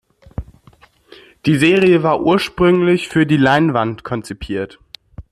Die 1.45 1.57
Serie 1.59 2.01
war 2.01 2.21
ursprünglich 2.21 3.07
für 3.07 3.27
die 3.27 3.37
Leinwand 3.37 4.03
konzipiert. 4.03 4.79